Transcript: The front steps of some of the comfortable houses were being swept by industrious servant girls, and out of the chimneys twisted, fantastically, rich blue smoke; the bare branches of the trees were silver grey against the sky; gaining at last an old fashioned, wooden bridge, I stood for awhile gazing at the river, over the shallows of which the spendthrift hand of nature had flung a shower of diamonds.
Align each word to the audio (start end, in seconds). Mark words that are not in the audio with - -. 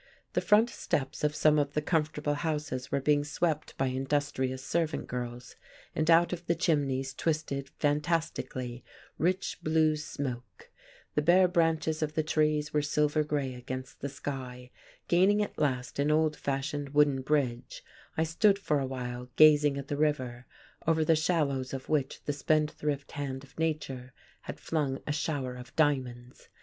The 0.33 0.41
front 0.41 0.67
steps 0.71 1.23
of 1.23 1.35
some 1.35 1.59
of 1.59 1.73
the 1.73 1.81
comfortable 1.83 2.33
houses 2.33 2.91
were 2.91 2.99
being 3.01 3.23
swept 3.23 3.77
by 3.77 3.85
industrious 3.85 4.65
servant 4.65 5.05
girls, 5.05 5.55
and 5.93 6.09
out 6.09 6.33
of 6.33 6.47
the 6.47 6.55
chimneys 6.55 7.13
twisted, 7.13 7.69
fantastically, 7.77 8.83
rich 9.19 9.59
blue 9.61 9.95
smoke; 9.95 10.71
the 11.13 11.21
bare 11.21 11.47
branches 11.47 12.01
of 12.01 12.15
the 12.15 12.23
trees 12.23 12.73
were 12.73 12.81
silver 12.81 13.23
grey 13.23 13.53
against 13.53 14.01
the 14.01 14.09
sky; 14.09 14.71
gaining 15.07 15.43
at 15.43 15.59
last 15.59 15.99
an 15.99 16.09
old 16.09 16.35
fashioned, 16.35 16.95
wooden 16.95 17.21
bridge, 17.21 17.83
I 18.17 18.23
stood 18.23 18.57
for 18.57 18.79
awhile 18.79 19.29
gazing 19.35 19.77
at 19.77 19.87
the 19.87 19.97
river, 19.97 20.47
over 20.87 21.05
the 21.05 21.15
shallows 21.15 21.75
of 21.75 21.89
which 21.89 22.23
the 22.23 22.33
spendthrift 22.33 23.11
hand 23.11 23.43
of 23.43 23.59
nature 23.59 24.13
had 24.45 24.59
flung 24.59 24.97
a 25.05 25.11
shower 25.11 25.53
of 25.55 25.75
diamonds. 25.75 26.49